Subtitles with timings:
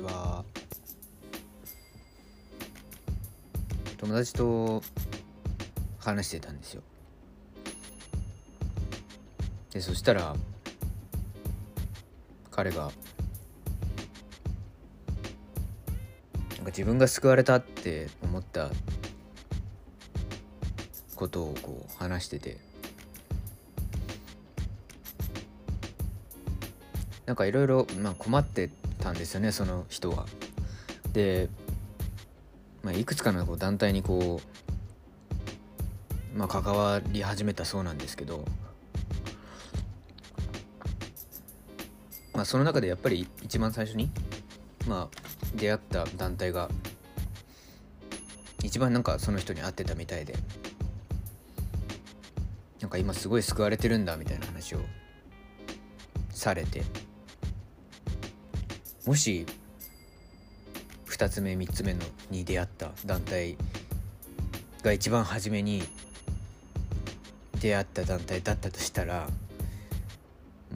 [0.00, 0.44] ちは。
[3.98, 4.82] 友達と
[5.98, 6.82] 話してたんですよ。
[9.72, 10.34] でそしたら
[12.50, 12.94] 彼がなんか
[16.66, 18.70] 自分が救われたって思った
[21.14, 22.58] ことをこう話してて。
[27.26, 27.86] なんかいろいろ
[28.18, 30.26] 困ってたんですよねその人は。
[31.12, 31.48] で、
[32.82, 34.40] まあ、いくつかのこう団体にこ
[36.34, 38.44] う、まあ、関わり始めたそうなんですけど、
[42.32, 44.10] まあ、その中でやっぱり一番最初に、
[44.86, 45.16] まあ、
[45.56, 46.70] 出会った団体が
[48.62, 50.34] 一番なんかその人に会ってたみたいで
[52.80, 54.80] なんか今すごい救われてるんだみたいな話を
[56.30, 56.82] されて
[59.06, 59.46] もし
[61.06, 63.56] 2つ目3つ目のに出会った団体
[64.82, 65.82] が一番初めに
[67.60, 69.28] 出会った団体だったとしたら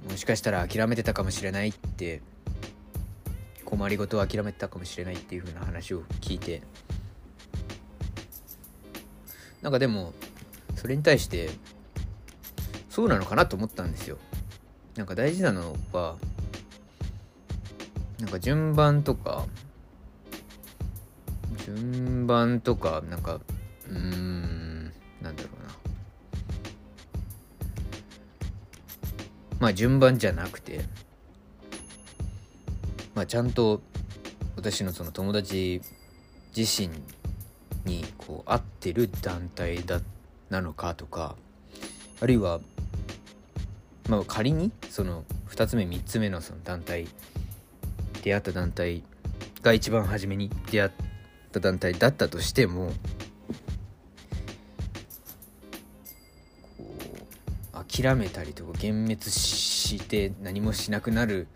[0.08, 2.20] もしかしたら諦めてたかもしれないって
[3.64, 6.62] 困りごとを諦めてたかもしれないっていう風な話を聞いて
[9.62, 10.12] なんかでも
[10.76, 11.48] それに対して
[12.90, 14.18] そうなのかなと思ったんですよ。
[14.94, 16.16] なんか大事なのは
[18.24, 19.44] なんか順番とか
[21.66, 24.84] 順番とかなんかうーん
[25.20, 25.74] なんだろうな。
[29.60, 30.86] まあ順番じゃなくて
[33.14, 33.82] まあちゃんと
[34.56, 35.82] 私のその友達
[36.56, 36.88] 自身
[37.84, 40.00] にこう合ってる団体だ
[40.48, 41.36] なのかとか
[42.22, 42.60] あるいは
[44.08, 47.06] まあ仮にその2つ目3つ目のその団体
[48.24, 49.02] 出会った団体
[49.60, 50.90] が一番初めに出会っ
[51.52, 52.90] た団体だったとしても
[56.78, 56.90] こ
[57.74, 61.48] う諦めたりとか幻滅して何もしなくなる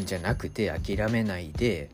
[0.00, 1.90] んじゃなくて諦めないで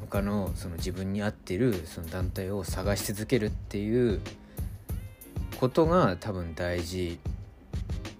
[0.00, 4.20] 他のその自分に合ってるその団体を探し続けるっていう
[5.58, 7.18] ことが多分大事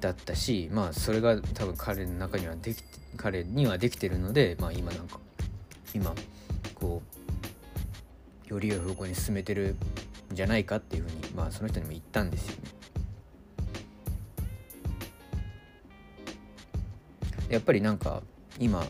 [0.06, 2.82] だったしまあそれが多分彼の中にはでき
[3.16, 5.18] 彼にはできてるので、まあ、今なんか
[5.94, 6.14] 今
[6.74, 7.02] こ
[8.48, 9.74] うより良い方向に進めてる
[10.32, 12.70] んじゃないかっていうふうに、まあ、その人にも言ったんですよね。
[17.48, 18.22] やっぱりなんか
[18.58, 18.86] 今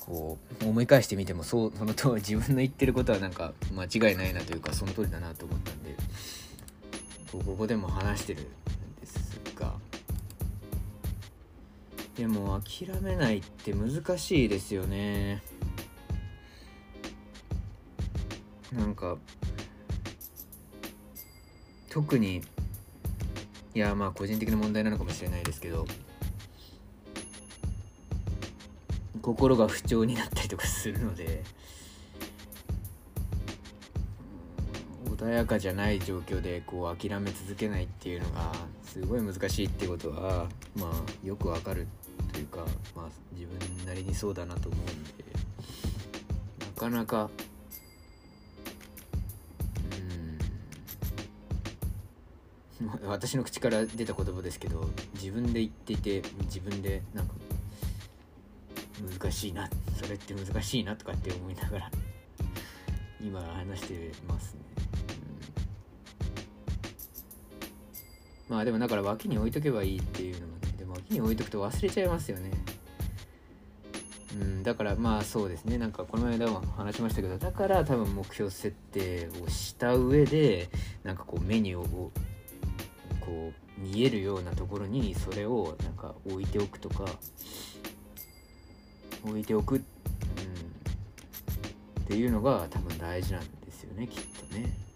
[0.00, 5.94] こう思い返してみてもそうその通り自分の言ってることはなんか間違いないなというかその通りだなと思ったんで
[7.30, 8.48] ここでも話してる
[12.16, 15.42] でも諦めないって難しいですよね。
[18.72, 19.16] なんか
[21.88, 22.42] 特に
[23.74, 25.86] いやまあ個人的な問題なのかもしれないですけど
[29.22, 31.42] 心が不調になったりとかするので
[35.16, 41.86] 穏やかじゃない状況でこう諦め続けないっていうのがすごい難しいってことはまあよくわかる
[42.32, 42.64] というか、
[42.94, 45.24] まあ、自分なりにそうだなと思うんで。
[46.60, 47.30] なかなか。
[52.80, 53.08] うん。
[53.08, 57.34] 私の口から出た言葉ですけど自分で言っていて自分でなんか
[59.20, 61.90] 難しいなそれって難しいなとかって思いながら
[63.20, 64.60] 今話してますね、
[68.48, 70.59] うん、まあでもだから脇に置いとけばいいっていうのも
[70.90, 72.50] 脇に置いとくと忘れちゃいますよね。
[74.32, 80.68] うん、だからまあそうですねなんかこの間も話しましたけどだから多分目標設定をした上で
[81.02, 82.12] なんかこうメニューを
[83.20, 87.06] こう見えるようなところにそれをなんか置いておくとか
[89.24, 89.84] 置いておく、うん、っ
[92.06, 94.89] ていうのが多分大事なんですよねきっとね。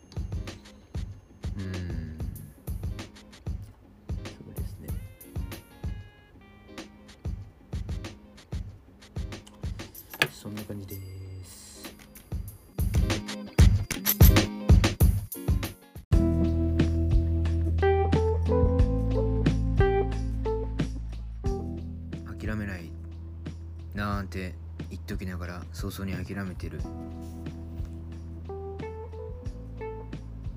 [24.24, 24.54] なんて
[24.88, 26.80] 言っときながら早々に諦めてる。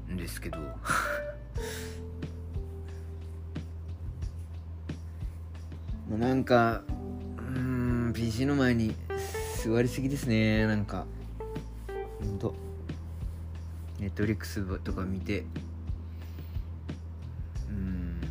[0.10, 0.58] んですけど。
[6.10, 6.81] もうなんか
[7.38, 8.96] うん PC の前に
[9.62, 10.66] 座りすぎですね。
[10.66, 11.06] なんか。
[12.22, 12.56] ほんと。
[14.00, 15.44] ネットリックスとか見て。
[17.69, 18.22] うん。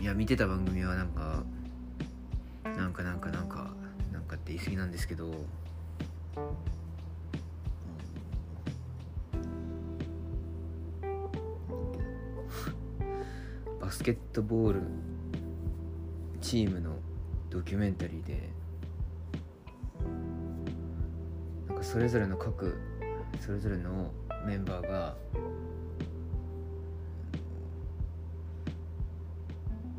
[0.00, 1.42] いや見てた番組はなんか
[2.64, 3.76] なんかなんかなんか。
[4.28, 5.32] かって言い過ぎなんですけど
[13.80, 14.82] バスケットボール
[16.40, 16.94] チームの
[17.50, 18.50] ドキュメンタリーで
[21.66, 22.78] なんかそれぞれの各
[23.40, 24.12] それぞれの
[24.46, 25.16] メンバーが、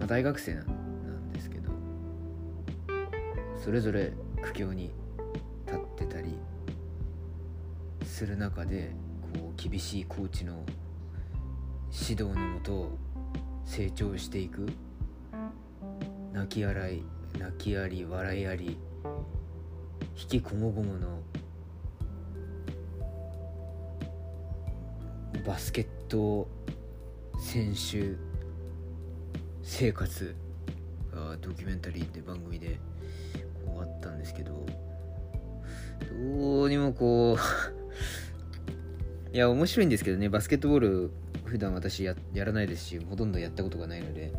[0.08, 0.79] 大学生なん
[3.70, 4.12] それぞれ
[4.42, 4.90] 苦境に
[5.68, 6.34] 立ってたり
[8.04, 8.96] する中で
[9.32, 10.66] こう厳しいコーチの
[11.92, 12.90] 指導のもと
[13.66, 14.66] 成長していく
[16.34, 17.04] 泣き笑い
[17.38, 18.80] 泣きあり笑いあり
[20.20, 21.22] 引きこもごもの
[25.46, 26.50] バスケット
[27.40, 28.16] 選手
[29.62, 30.36] 生活
[31.14, 32.80] がドキュメンタリーって番組で
[34.00, 34.66] ったんですけど
[36.10, 37.40] どうにもこう
[39.36, 41.12] いや面白いんですけどねバスケットボール
[41.46, 44.34] 普段私ややらないですしほとんどやったことがないので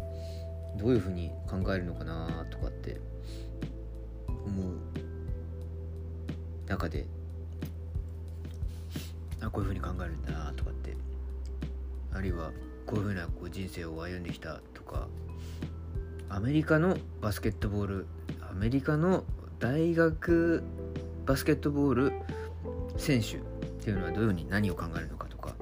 [0.79, 3.01] どういうふうに考えるのかなとかって
[4.47, 4.75] 思う
[6.67, 7.07] 中で
[9.41, 10.97] あこういうふうに考えるんだなとかって
[12.13, 12.53] あるいは
[12.87, 15.09] こういうふうなこう人生を歩んできたとか
[16.29, 18.07] アメリカのバスケットボール
[18.51, 19.25] アメリカの
[19.61, 20.63] 大学
[21.27, 22.13] バスケットボール
[22.97, 23.39] 選手っ
[23.85, 25.55] ていうのはどういうふうに何を考えるのかとか。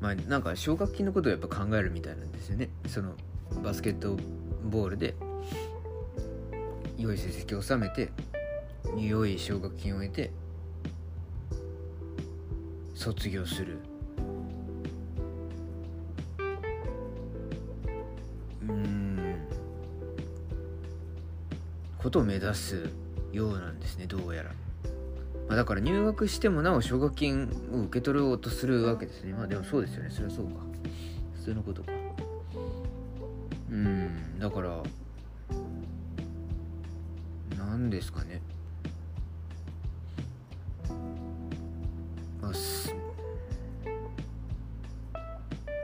[0.00, 2.70] まあなんか奨学金のことをやっぱ考えるみたいなんですよね。
[2.86, 3.12] その
[3.62, 4.16] バスケット
[4.64, 5.14] ボールで
[6.98, 8.10] 良い成績を収めて
[8.98, 10.30] 良い奨学金を得て
[12.94, 13.78] 卒業する。
[22.06, 22.88] ことを目指す
[23.32, 24.50] ようなんですねどうやら、
[25.48, 29.32] まあ、だから入学してもなお奨学金を受け取ろうとするわけですね。
[29.32, 30.10] まあでもそうですよね。
[30.10, 30.52] それはそうか。
[31.34, 31.90] 普通のことか。
[33.72, 34.38] うん。
[34.38, 34.82] だから
[37.58, 38.40] 何ですかね。
[42.40, 42.94] まあす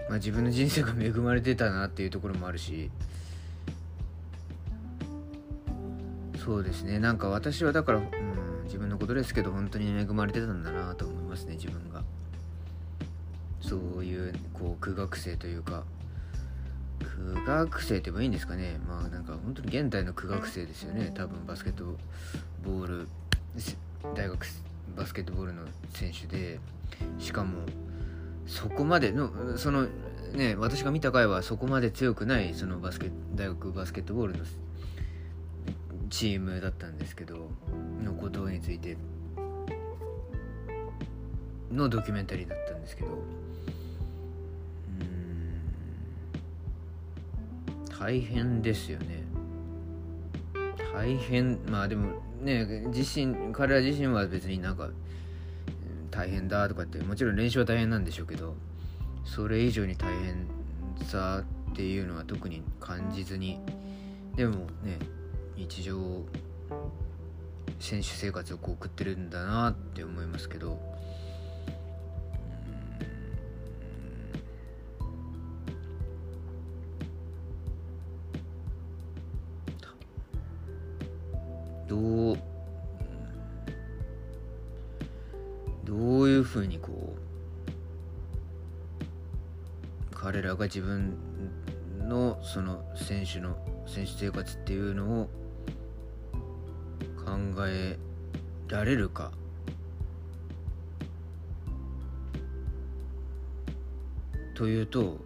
[0.09, 2.93] まあ自分の人生が恵まれてたなっていうところもあるし。
[6.45, 6.99] そうですね。
[6.99, 12.03] なんか私はだから、うん、自分のことですけど本当に恵まれてたんだなと思いますね自分が。
[13.61, 15.85] そういうこう苦学生というか。
[17.03, 18.79] 苦学生って言えばいいんですかね。
[18.89, 21.13] まあなんか本当に現代の苦学生ですよね。
[21.15, 21.85] 多分バスケット
[22.65, 23.09] ボール
[24.15, 24.47] 大学
[24.97, 25.63] バスケットボールの
[25.95, 26.59] 選手で。
[27.19, 27.61] しかも
[28.47, 29.87] そこまでのその
[30.35, 34.45] ね私が見た回はそこまで強くないそのバスケ大学バスケットボールの
[36.13, 37.51] チームだったんですけど
[38.05, 38.99] のことについて
[41.73, 43.09] のドキュメンタリーだったんですけど
[47.99, 49.23] 大変ですよね。
[50.93, 54.91] 大変まあでもね自身彼ら自身は別になんか
[56.11, 58.55] 大変だとかってもちろん練習は大変なんでしょうけど
[59.25, 60.47] それ以上に大変
[61.07, 63.61] さっていうのは特に感じずに
[64.35, 64.99] でもね
[65.57, 65.97] 日常
[67.79, 70.93] 選手生活をこう送ってるんだなって思いますけど。
[81.89, 82.39] どう
[85.85, 87.23] どういうふうにこう
[90.15, 91.19] 彼らが自分
[92.09, 95.42] のその選手の選手生活っていうのを
[97.33, 97.99] 考え
[98.69, 99.33] られるか？
[104.55, 105.17] というと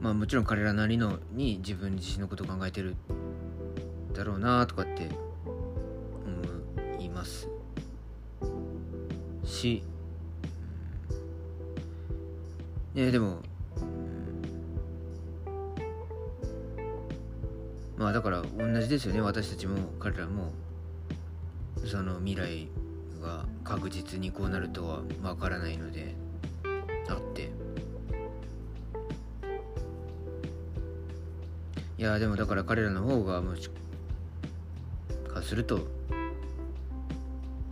[0.00, 2.96] まあもちろん彼らなりのに自分自身のことを考えてる
[4.14, 5.10] だろうなとかって
[6.24, 7.46] 思います
[9.44, 9.82] し、
[12.94, 13.42] ねでも
[17.98, 19.20] まあだから同じですよね。
[19.20, 20.52] 私たちも彼らも
[21.84, 22.68] その未来
[23.20, 26.14] が確実にこうなるとはわからないので
[27.08, 27.50] あって。
[31.98, 33.68] いやでもだから彼らの方がもし
[35.26, 35.80] かすると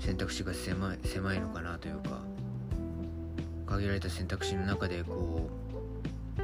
[0.00, 2.20] 選択肢が狭い狭いのかなというか
[3.66, 5.48] 限られた選択肢の中でこ
[6.38, 6.42] う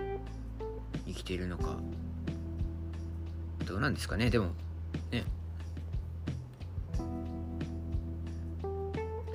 [1.05, 1.77] 生きているのか。
[3.64, 4.31] どうなんですかね。
[4.31, 4.47] でも
[5.11, 5.25] ね。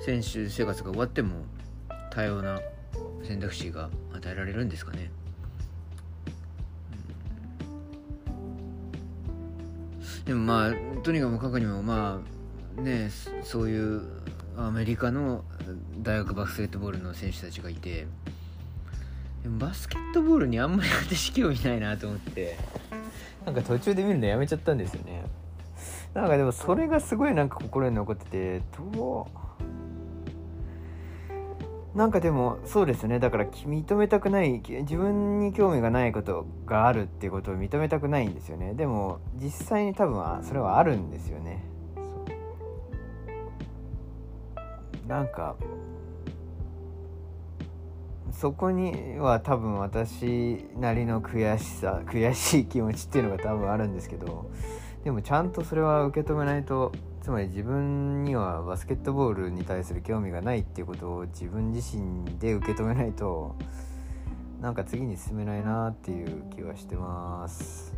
[0.00, 1.44] 選手生活が終わっても
[2.10, 2.58] 多様な
[3.22, 5.10] 選択肢が与えられるんですかね、
[10.18, 12.22] うん、でもまあとにかく過去にもま
[12.78, 13.10] あね
[13.42, 14.02] そういう
[14.56, 15.44] アメリカの
[15.98, 18.06] 大学バスケットボールの選手たちがいて
[19.42, 22.77] でもバスケットボールにあんまり私興味ないなと思って。
[23.48, 25.24] なんか途中で見るのやめちゃったんですよね。
[26.12, 28.62] なんかでもそれがすごいなんか心に残ってて
[28.92, 29.26] ど
[31.94, 31.96] う？
[31.96, 33.18] なんかでもそうですね。
[33.18, 38.74] だから認めたくない自分に興味がないことがあるっていうことを認めたくないんですよね。
[38.74, 41.64] でも実際に多分それはあるんですよね。
[45.06, 45.56] なんか
[48.40, 54.48] そこには多分私なりの悔しさ悔しい気持ちっていうのが多分あるんですけど
[55.02, 63.56] でもちゃんとそれは受け止めないとつまり自分にはバスケットボールに対する興味がないっていうことを自分自身で受け止めないと
[64.60, 67.92] なんか次に進めないなっていう気はしてます。